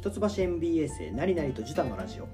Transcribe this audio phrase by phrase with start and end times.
[0.00, 2.28] 一橋 MBA 生なりなりとジュタのラジオ、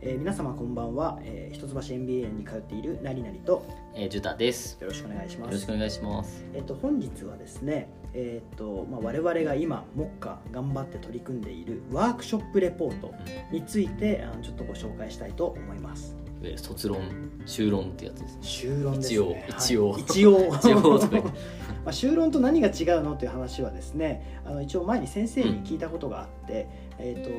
[0.00, 3.64] えー皆様こんばんは、えー一橋 MBA に通っているなりなりと。
[3.94, 4.76] えー、ジュタです。
[4.80, 5.52] よろしくお願いしよます。
[5.52, 6.44] ろしくお願いします。
[6.54, 13.14] えっと本日はですねえっとまあ我々が今目下頑張って取り組んでいるワークショップレポート
[13.52, 17.00] についてあのちょっとご紹介したいと思いますいわゆる卒論、
[17.46, 18.38] 修論ってやつですね。
[18.42, 19.14] 修論ですね。
[19.14, 19.18] 一
[19.78, 20.00] 応はい。
[20.00, 20.54] 一応。
[20.56, 21.00] 一応。
[21.84, 26.68] まあ、修論と何が違うのっていう話はですねあの一応前に先生に聞いたことがあって、
[26.98, 27.30] えーと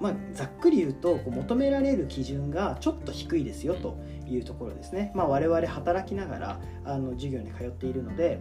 [0.00, 8.40] まあ、ざっくり言うとこう求められる基準がちょっと低いですよというところですね、まあ、我々働きながらあの授業に通っているので、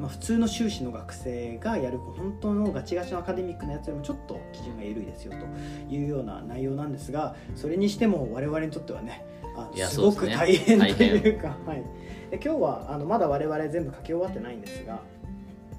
[0.00, 9.26] まあ、普通の修士の学生がやる本当のガチガチのアカデミックなやつよりもちょっと基準が緩いですよというような内容なんですがそれにしても我々にとってはね
[9.56, 11.84] あのすごく大変というか、はい、
[12.30, 15.02] で今日はあのまだ我々全部書き終わってないんですが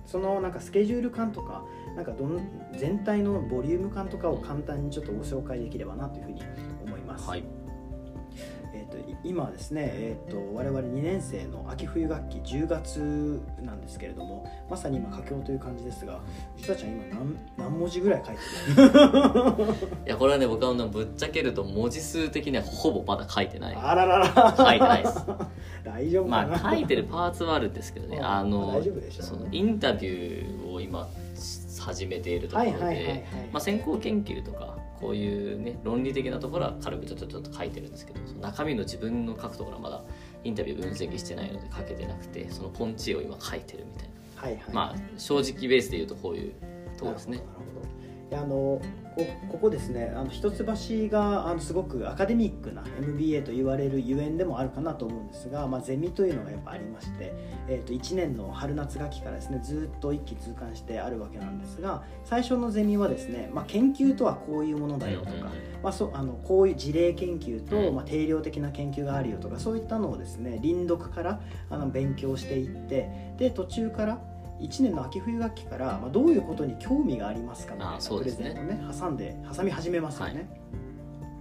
[0.06, 1.63] そのなんかスケジュール感とか
[1.96, 2.40] なんかどん
[2.78, 6.41] 全体のボリューム感とかを簡単にちょっとご紹介できればなというふうに
[6.85, 7.28] 思います。
[7.28, 7.44] はい。
[9.24, 16.22] 今はですね、えー、と我々2年生の秋冬学期10月なんですけれどもまさに今佳境という感じですが
[16.58, 18.41] うちたちゃん今何何文字ぐらい書いて
[18.82, 20.02] る？
[20.05, 23.76] いや、これはね、僕はぶっちゃけると文字数的にはほぼまだ書いてない。
[23.76, 24.55] あららら。
[24.58, 25.26] 書いてないです。
[25.84, 31.08] 大丈夫かな、まあ、書いてるパーツはあるんですけどね、 うんあの大丈夫でしょうそのインタビューを今
[31.82, 40.01] 始めているところで、まあ、先行研究とかこういうね論理的なところは軽くちょっとちょっと書いてるんですけどその中身の自分の書くところはまだ
[40.43, 44.63] インタビュー分析してないので書けてなくてそのポンチを今書いてるみたいな、はいはい。
[44.73, 46.54] まあ正直ベースで言うとこういう
[46.98, 47.38] ところですね。
[47.38, 47.80] なるほど
[48.34, 48.82] あの
[49.15, 50.63] こここですねあの一橋
[51.10, 57.34] があのすごくアカデミックな MBA と言われるゆえんでもあるかなと思うんですが、まあ、ゼミというのがやっぱありまして、
[57.68, 65.51] えー、と1年の春夏学期からですねずっと一気通貫してあるわけなんですが最初のゼミはですね、まあ、研究とはこういうものだよとか、
[65.83, 67.95] まあ、そうあのこういう事例研究と、うん。
[67.95, 74.22] まあ、定量的な研究があるよとかそういったのをですね輪読からあの勉強していってで途中から
[74.61, 80.47] 1年の秋冬学期から、まあ、どういうことに興味がありますかみたいあなプレゼンをね挟んで挟み始めますよね。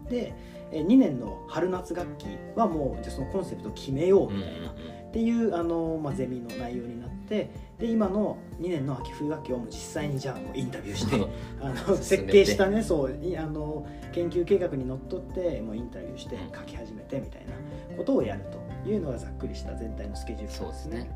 [0.08, 0.34] で
[0.72, 11.26] 2年の春夏学期はもうじゃあそのコンセプトを決めようみたいな、っていうあの、まあ、ゼミの内容になってで今の2年の秋冬学期はもう実際にじゃあもうインタビューして
[11.60, 12.32] あの設て。
[12.32, 16.52] 計したねそういあの研究計画にのっとってもうインタビューしてうん。
[16.52, 18.44] 書き始めてみたいなことをやる
[18.84, 21.10] というのがざっくりした全体のスケジュールですね。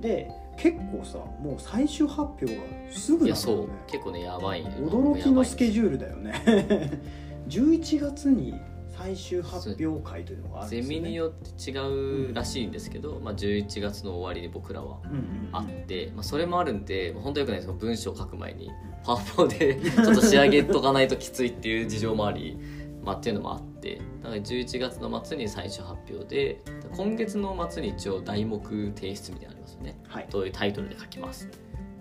[0.00, 3.68] で結構さもう最終発表がすぐいやそう。
[3.86, 7.00] 結構ねやばい驚きのスケュジュールだよね。
[7.48, 8.54] 11月に
[8.88, 17.68] 最終発表会というのがあるんですよ、ね、ゼミによって違うらしいんですけど、まあ、11月の終わりに僕らはうんうんうんあって、まあ、それもあるんで本当よくないです。
[17.68, 18.70] か文章を書く前に
[19.04, 22.56] パワポでちょっと仕上げとかないときついっていう事情もあり、
[23.02, 26.60] まあ、っていうのもあってだから11月の末に最終発表で
[26.96, 28.60] 今月の末に一応題目
[28.94, 30.00] 提出みたいなのありますよね。
[30.06, 30.28] はい。
[30.30, 31.48] どういうタイトルで書きます。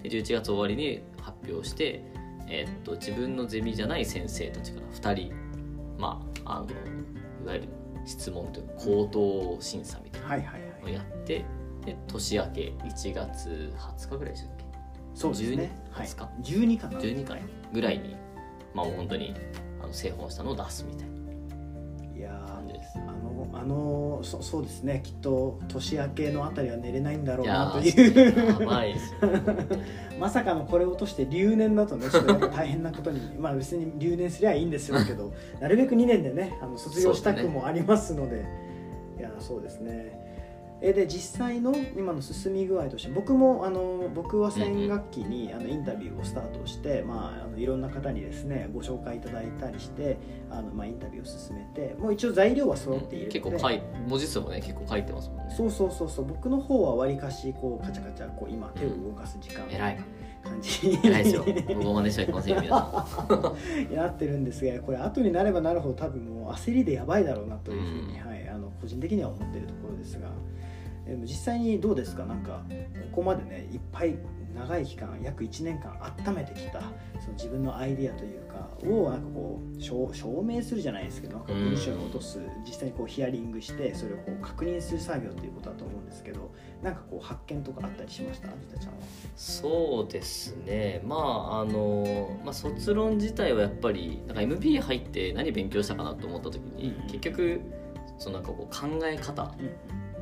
[0.04, 2.04] で11月終わりに発表して、
[2.48, 5.34] えーっと自分のゼミじゃない先生たちから2人
[5.98, 7.68] まああのいわゆる
[8.06, 10.94] 質問というか口頭審査みたいなはいはいをはい。
[10.94, 11.46] やって
[11.86, 14.66] で年明け1月20日ぐらいでしたっけ？
[15.16, 15.72] そうですね。
[15.92, 16.02] 12はい。
[16.04, 17.42] ですか12かな？12回
[17.74, 18.16] ぐらいに
[18.76, 19.34] まあ本当に
[19.84, 21.12] あの製本したのを出すみたいな。
[22.16, 22.40] いや
[22.96, 25.02] あのあのそそうですね。
[25.04, 28.60] きっと年明けのあたりは寝れないんだろうなとーいう。
[28.62, 28.96] やばい
[30.20, 33.20] まさかのこれを落として留年だとね ちょっと大変なことに。
[33.40, 38.46] まあ別に留年すりゃいいんですよけど なるべく2年でねあの卒業したくもありますので。
[39.18, 40.41] いやそうですね
[40.84, 50.18] えで実際の今の進み具合として僕もあの僕は先学期にあのインタビューをスタートして、まあ、あのいろんな方にですねご紹介いただいたりして
[50.50, 55.54] あの、まあ、インタビューを進めてもう一応材料は揃っているので、結構書い文字数もね結構書いてますもんね。
[55.56, 56.26] そうそうそうそう。
[56.26, 59.68] 僕の方はわりかしこうカチャカチャこう今手を動かす時間。
[59.70, 60.00] 偉い
[60.44, 61.00] 感じ。
[61.04, 61.46] 偉いですよ。
[61.68, 63.88] 僕も真似してはいけませんよ皆さん。
[63.88, 68.28] になってるんですがこれ後になればなるほど多分もう焦りでやばいだろうなというふうに、うん。
[68.28, 70.28] はい、あの個人的には思っているところですが
[71.24, 72.26] 実際にどうですか？
[72.26, 72.64] なんか
[73.12, 74.18] ここまでねいっぱい
[74.56, 76.82] 長い期間約1年間温めてきた
[77.22, 86.52] その自分のアイディアというかをなんかこう証証明するじゃないですけど文章に落とす実際にこうヒアリングしてそれをこう確認する作業ということだと思うんですけど
[86.84, 88.50] なんかこう発見とかあったりしました？
[88.50, 89.00] あずたちゃんは。
[89.38, 91.02] そうですね。
[91.06, 97.62] まああの、まあ、卒論自体はやっぱりなんか MBA 入って何勉強したかなと思った時に、うん結局
[98.18, 99.56] そのなんかこう考え方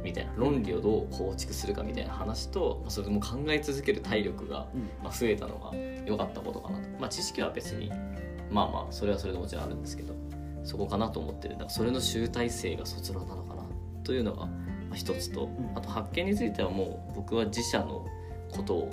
[0.03, 4.67] みたいな論理をどう構築するかみたいな話と、まあ、それも考え続ける体力が、
[5.03, 5.75] まあ、増えたのが
[6.05, 7.91] 良かったことかなと、まあ、知識は別に
[8.49, 10.15] まあまあそれはそれでもちろんあるんですけど
[10.63, 11.53] そこかなと思ってる。
[11.53, 13.63] だからそれの集大成が卒論なのかな
[14.03, 14.47] というのが
[14.93, 18.05] 一つと、あと発見についてはもう僕は自社の
[18.51, 18.91] ことを、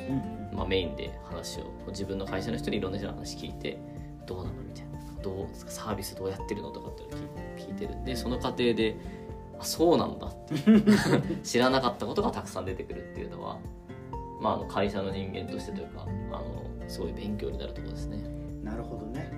[0.52, 3.78] まあ、メインで話を自分の会社の人にいろんな人の話聞いて
[4.26, 4.96] どうなのみたいな。
[5.22, 7.02] どうサービスどうやってるのとかって
[7.60, 7.96] 聞いてる。
[7.96, 8.96] んでその過程で
[9.58, 10.54] あそうなんだって。
[11.42, 13.58] 知らなかったことがたくさん出てくるっていうのは、
[14.40, 18.18] まあ、あの会社の人間としてというかあのすごい勉強になるところですね。
[18.62, 19.30] なるほどね。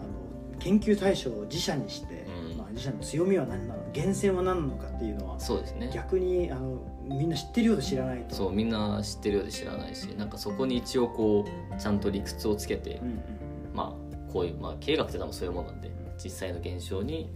[0.00, 5.90] あの研究対象を自社にして、うん、まあ、自社の強みは何なの源泉は何なのかっていうのはそうですね。
[5.92, 8.34] 逆にあのみんな知ってるようで知らないと。
[8.34, 13.22] そうみんな知ってるようで知らないしなんかそこに一応こうちゃんと理屈をつけて、うんうん、
[13.74, 15.90] まあこういう、まあ、経営学って多分そういうものなんで
[16.22, 17.30] 実際の現象に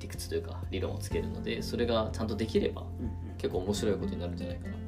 [0.00, 2.84] 理屈というか理論をつけるのでそれがちゃんとできれば、
[3.38, 4.78] 結構面白いことになるんじゃないかなと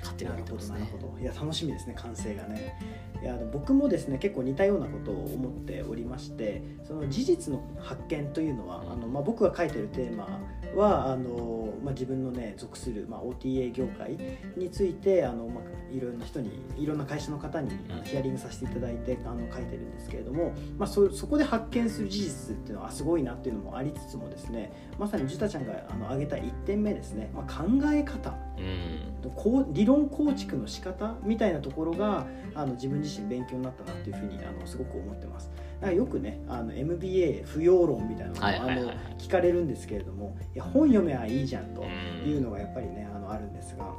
[0.00, 0.78] 勝手に思ってますね。
[0.80, 2.78] なるほどいや楽しみですね完成がね。
[3.20, 10.40] いや僕もですね結構似たようなことを思っておりましてその事実の発見というのは、あのまあ、僕が書いてるテーマ
[10.76, 14.16] はあの、まあ、自分のね属する、まあ、OTA 業界
[14.56, 15.64] についてあの、まあ、
[15.94, 17.70] いろんな人にいろんな会社の方に
[18.04, 35.50] ヒアリングさせていただいてあの書いてるんですけれども、まあ、そそこで発見する事実っていうのはすごいなっていうのもありつつもですねまさにジュタちゃんがあの挙げた1点目ですね、まあ、考え方、うん、こう理論構築の仕方みたいなところがあの自分自身勉強になったなっていうふうにあのすごく思ってます。
[35.80, 41.84] なんかよくねあの MBA 不要論みたいなのが、あの聞かれるんですけれどもいや本読めばいいじゃんと
[42.26, 43.92] いうのがやっぱりねあのあるんですが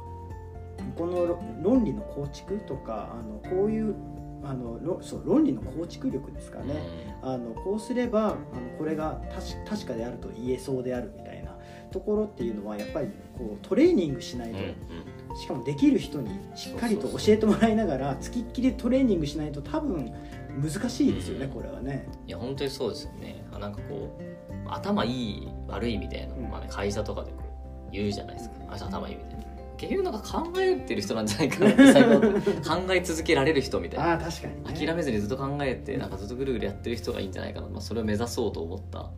[0.96, 3.94] この論理の構築とかあのこういう
[4.42, 6.74] あのそう論理の構築力ですかね、
[7.22, 8.36] あのこうすればあの
[8.78, 9.20] これが
[9.68, 11.58] 確かであると言えそうであるみたいな
[11.92, 20.10] ところっていうのはやっぱりこうトレーニングしないと、しかもできる人にしっかりと教えてもらいながらつきっきりトレーニングしないと多分
[20.58, 22.08] 難しいですよね、これはね。
[22.26, 23.44] いや本当にそうですよね。
[23.60, 24.22] なんかこう
[24.70, 27.49] 頭いい悪いみたいな、まあね、会社とかでこう
[27.92, 29.40] 言うじゃないですか、頭いいみたいな。
[29.76, 34.12] 結局なんか考えてる人なんじゃないかなって最後考え続けられる人みたいな。
[34.12, 39.10] あ確かに、ね、諦めずにずっと考えてなんかずっとぐるぐるやってる人がいいんじゃないかな、まあ、それを目指そうと思った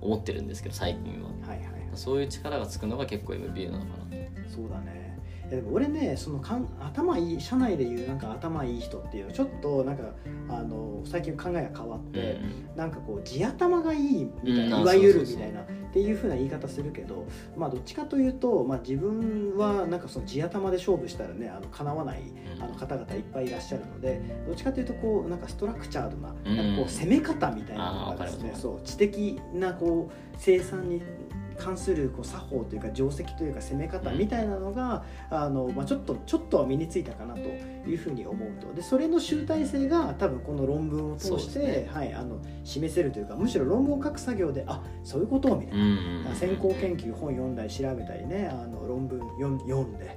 [0.00, 4.16] 思ってるんですけど最近は、はいはい、そういう力がつくのが結構 MBA なのかな
[4.48, 5.05] そうだね
[5.50, 10.04] でも俺ねそのかん頭いい社内でいうなんか頭いい人っていうちょっとなんか
[10.48, 12.40] あの最近考えが変わって、
[12.72, 17.26] うん、なんかこう地頭がいいみたいな、うん、いわゆるみたいなっていうふうな言い方するけど
[17.56, 22.22] まあどっちかというと、まあ、自分はなんかその地頭で勝負したらねあの叶わない
[22.60, 31.02] あの方々いっぱいいらっしゃるのでどっちかというとこうなんかストラクチャードななんかこう攻め方みたいなのがですね、そう知的なこう生産に
[31.56, 38.72] 関するこう作法というか定石というか攻め方みたいなのが、あのまあ、ちょっとちょっとは身についたかなというふうに思うと。
[38.74, 45.78] でそれの集大成が多分この論文を通して、ね、はい、あの示せるというかむしろ論文を書く作業であそういうことみたい
[46.24, 50.16] な、先行研究本読んだり調べたりねあの論文読んで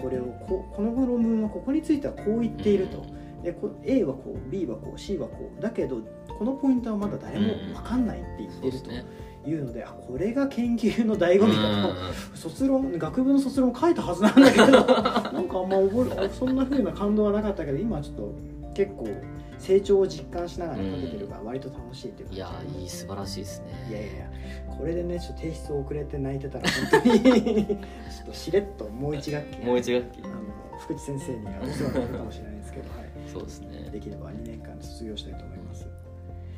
[0.00, 3.04] これをここの論文はここについてはこう言っていると。
[3.42, 5.62] で A はこう B はこう C はこう。
[5.62, 6.00] だけど
[6.38, 8.90] このポイントはまだ誰も分かんないって言ってると。
[9.46, 12.36] いうのであこれが研究の醍醐味だと。
[12.36, 14.92] 卒論学部の卒論書いたはずなんだけど なんか
[15.32, 18.34] あんま覚えそんなふうな感動はなかったけど今はちょっと
[18.74, 19.08] 結構
[19.58, 23.66] 成長を実感しながら書けてるから割と楽しいっていういやいい素晴らしいですね。
[23.90, 24.10] いやいや
[24.76, 30.20] これでねちょっと提出遅れて泣いてたら本当に ちょっとしれっともう一学期もう一学期。
[30.24, 30.34] あの
[30.80, 33.90] 福地先生にお世話になるかもしれないですけど、はい、そうですね。
[33.92, 35.86] できれば2年間で卒業したいと思います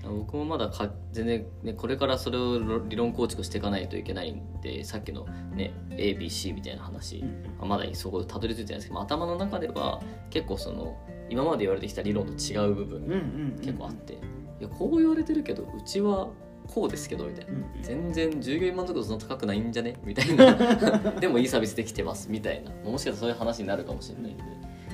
[0.04, 7.24] 僕もまだか全然、ね、これからそれを理論構築していかないといけないんでさっきの、ね、ABC みたいな話、
[7.60, 10.96] うん、まだそこでたどり着いてないんですけど頭の中では結構その
[11.30, 13.16] 今まで言われてきた理論と違う部分が
[13.60, 14.16] 結構あって、い
[14.60, 16.28] やこう言われてるけどうちは
[16.66, 19.96] こうですけどみたいな、うん、全然従業員満足度そんな高くないんじゃね？
[20.04, 20.54] みたいな。
[21.20, 22.70] でもいいサービスできてますみたいな。
[22.90, 24.42] もしかしたらそういう話になるかもしれないんで、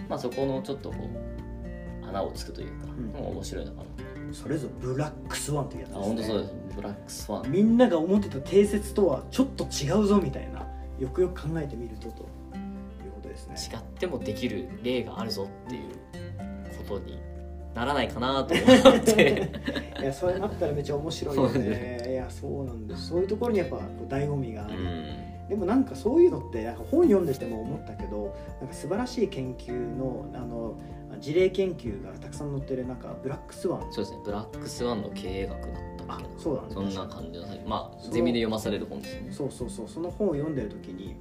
[0.08, 0.96] まあ、そこのちょっとこ
[2.04, 2.86] う穴をつくというか、
[3.18, 3.84] うん、面白いのかな
[4.32, 6.54] それぞれブラックスワンというやつです、ね、あ本当そうです。
[6.76, 7.50] ブラックスワン。
[7.50, 10.66] みんなが思ってた定説とはちょっと違うぞみたいな
[10.98, 13.56] よくよく考えてみるとということですね。
[13.56, 15.90] 違ってもできる例があるぞっていう
[16.86, 17.18] ことに
[17.74, 19.50] ならないかなと思って。
[20.00, 22.06] いやそれなったらめっちゃ面白いよね。
[22.08, 23.08] いやそうなんです。
[23.08, 23.76] そういうところにやっぱ
[24.08, 24.74] 醍醐味がある、
[25.48, 30.78] でもなんかそういうのってなんか本読んでても思ったけどなんか素晴らしい研究のあの
[31.20, 33.92] 事例研究がたくさん載ってるなんかブラックスワン。
[33.92, 34.20] そうですね。
[34.24, 35.72] ブラックスワンの経営学だっ
[36.06, 36.62] たっけなそうだ。
[36.62, 39.32] ねそんな感じのまあゼミで読まされる本ですね。
[39.32, 39.88] そうそうそう。
[39.88, 41.16] その本を読んでる時に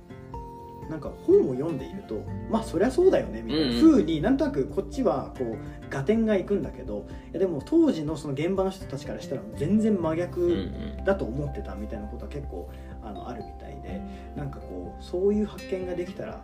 [0.89, 5.58] なんか本を読んでいるとまあそりゃそうだよねみたいな風になんとなくこっちはこ
[5.91, 10.70] う合点がいくんだけどいやでも当時のその現場の人たちからしたら全然真逆
[11.06, 12.70] だと思ってたみたいなことは結構
[13.03, 14.01] あのあるみたいで
[14.36, 16.41] なんかこうそういう発見ができたら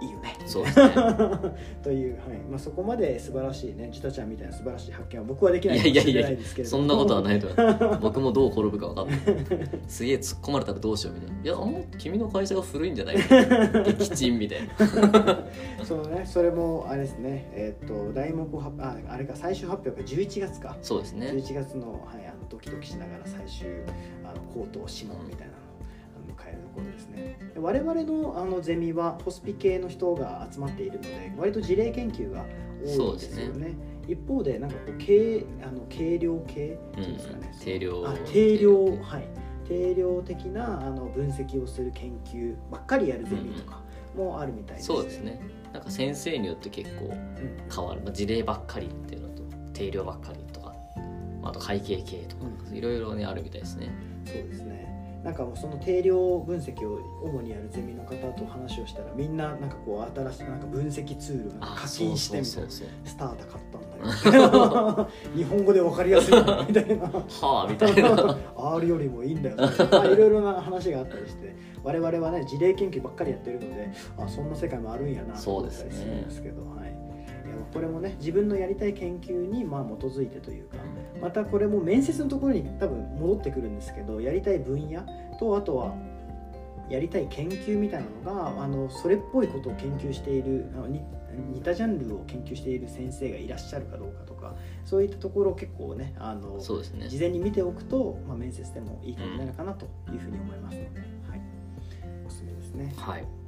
[0.00, 0.36] いいよね。
[0.46, 0.90] そうですね。
[1.82, 2.38] という、はい。
[2.50, 6.82] まあ、そこまで素晴らしいねジタちゃんみたいな素晴らしい発見は僕はできないかもしれないですけれども。
[6.82, 7.48] そんなことはないと
[8.00, 9.18] 僕もどう転ぶか分かんない。
[9.88, 11.42] すげえ突っ込まれたらどうしようみたいな。
[11.42, 15.44] いやもう君の会社が古いんじゃない撃沈みたいな。
[15.84, 17.50] そうねそれもあれですね。
[17.52, 20.76] えっ、と題目発ああれか最終発表が11月か。
[20.82, 21.28] そうですね。
[21.28, 23.68] 11月の,、はい、あのドキドキしながら最終
[24.24, 25.65] あの口頭諮問みたいな
[26.26, 27.38] 迎えるところですね。
[27.56, 32.44] 我々のあのゼミはホスピ系の人が集まっているので割と事例研究が
[32.84, 33.74] 多いですよね、ね、
[34.06, 39.46] 一方でなんかこう軽あの軽量系うんですかね、うん、定量あ定量はい。
[39.68, 43.80] 定量的なあの分析をする研究ばっかりやるゼミとか
[44.16, 45.40] もあるみたいです、うん、そうですね。
[45.72, 47.12] なんか先生によって結構
[47.74, 49.42] 変わる、まあ、事例ばっかりっていうのと
[49.72, 50.72] 定量ばっかりとか
[51.42, 53.90] あと会計系とかいろいろねあるみたいですね。
[54.24, 67.04] そうですねなんかその定量分析を主にやるゼミの方と話をしたらみんななんかこう新しいなんか分析ツール課金してみたいなスタータ買ったんだよ日本語で分かりやすいみたいな。
[67.06, 68.38] は あみたいな。
[68.56, 77.05] R よりもいいんだよ、まあ、いろいろな話があったりして我々はね事例研究ばっかりやってるのであそんな世界もあるんやなと思ったりするんですけど、ね、はい
[77.72, 80.76] これもね自分のやりたい研究にまあ基づいてというか
[81.20, 85.02] またこれも面接のところに多分戻ってくるんですけどやりたい分野
[85.38, 85.94] とあとは
[86.88, 101.40] やりたい研究みたいなのがあのそれっぽいことを研究しているあの似たジャンルを研究している先生がいらっしゃるかどうかとかそういったところを結構ねあのそうです、ね、事前に見ておくと、まあ、面接でもいい感じなのかなというふうに思いますので、はい、
[102.26, 102.94] おすすめですね。
[102.96, 103.45] はい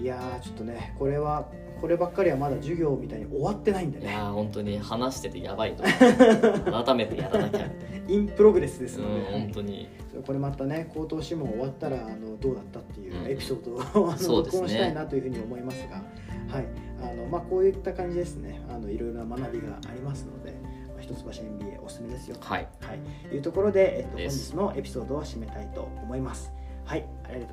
[0.00, 1.46] いやちょっとねこれは
[1.80, 4.06] こればっかりはまだ授業みたいに終わってないんでね。
[4.06, 5.82] いや本当に話しててやばいと。
[6.84, 7.66] 改めてやらなきゃ
[8.06, 9.88] インプログレスですので、うん、本当に。
[10.26, 16.02] これまたね口頭諮問終わったらあのどうだったっていうエピソードを、うん、あの録音したいなというふうに思いますが。
[16.48, 16.66] はい。
[17.02, 18.60] あのまあこういった感じですね。
[18.68, 20.54] あのいろいろな学びがありますので
[21.00, 22.94] 一橋 MBA おすすめですよはい、は
[23.32, 26.52] い、いうところで、えっと、本日のエピソードを締めたいと思います
[26.84, 27.04] はい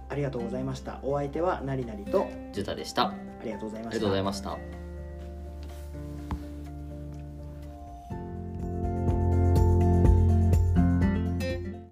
[0.09, 0.99] ありがとうございました。
[1.03, 2.27] お相手はなりなりと。
[2.53, 3.09] ジュタでした。
[3.09, 3.97] ありがとうございました。
[3.97, 4.76] ありがとうございました